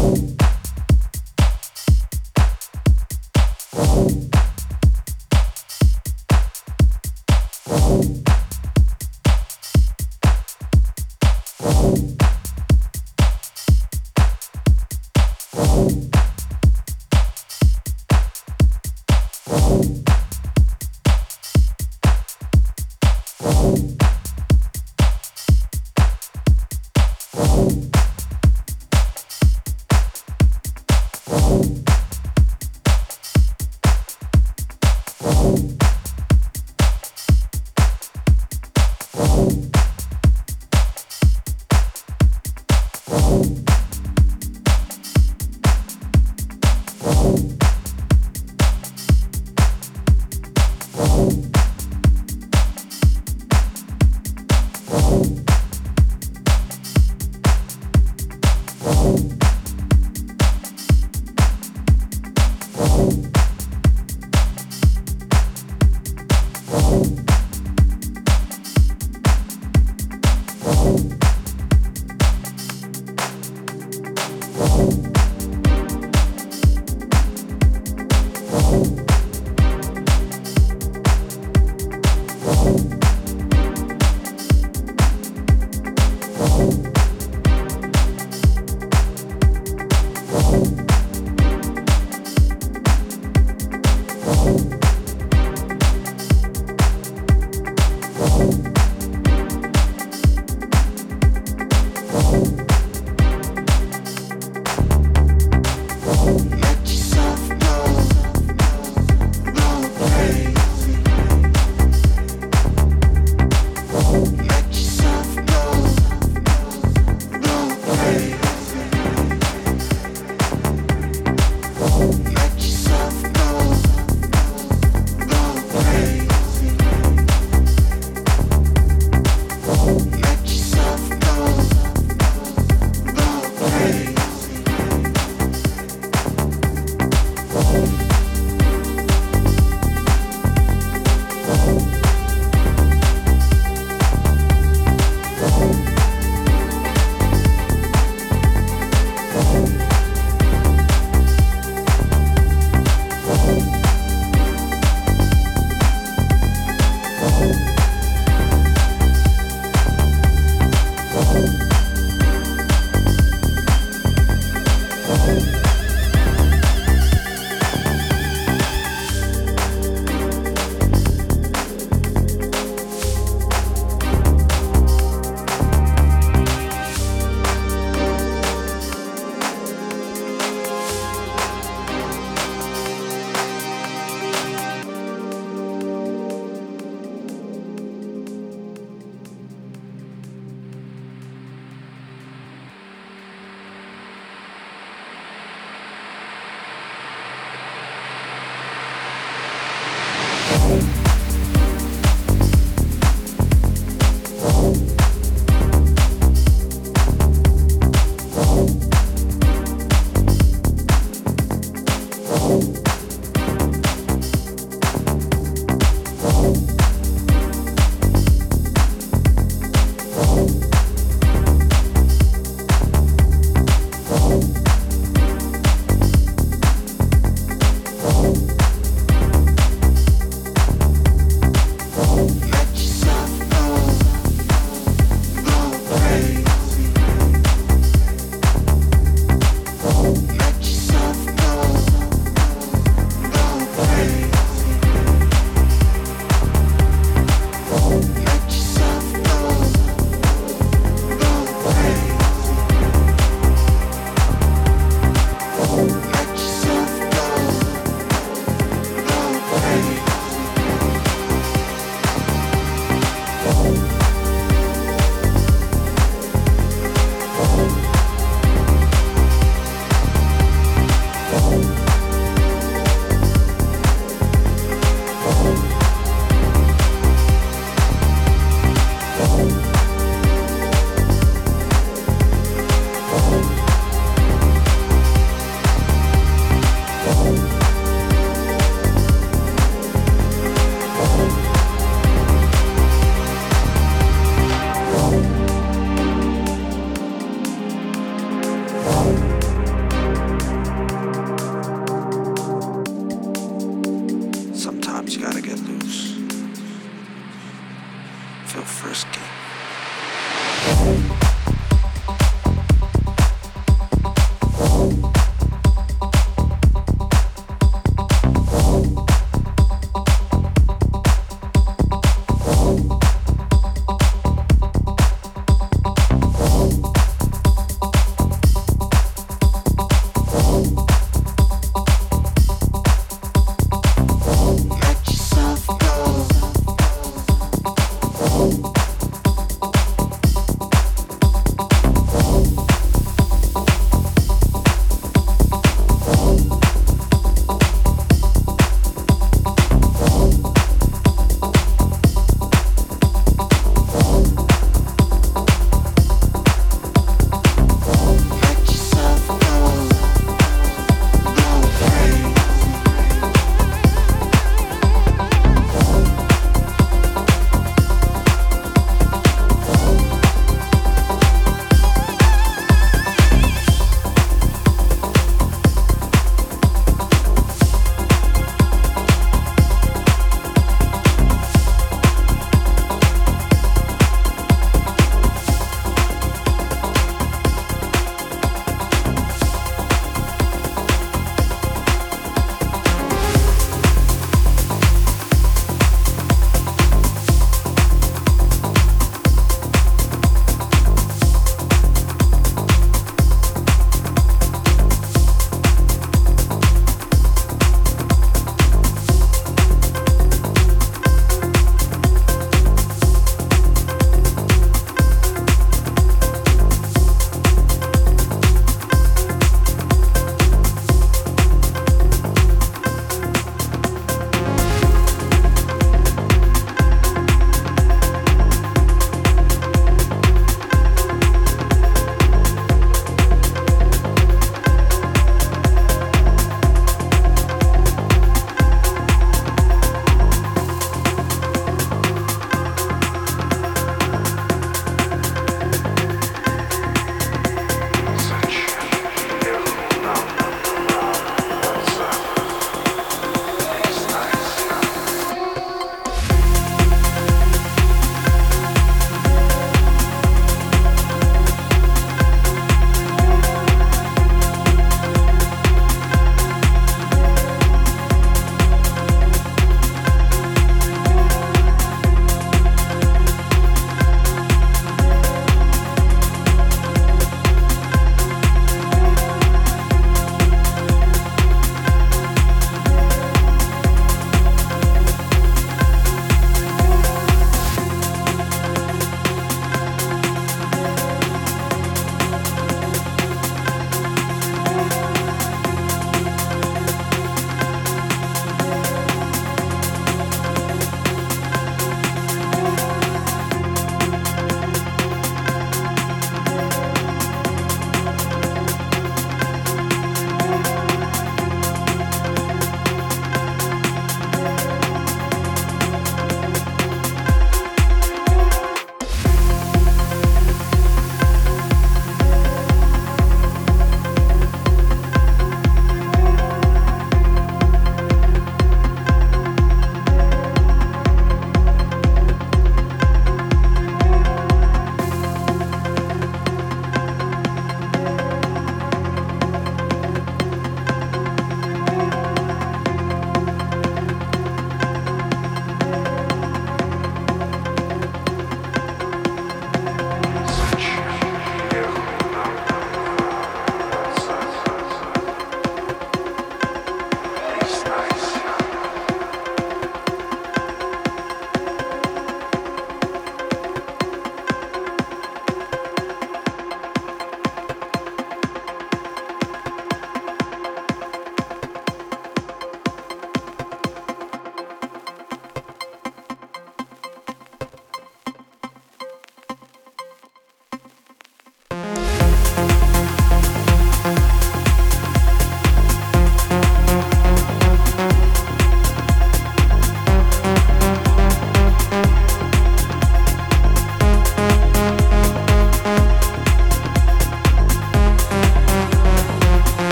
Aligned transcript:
you 0.00 0.39